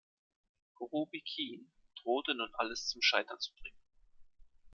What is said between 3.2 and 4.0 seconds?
zu bringen.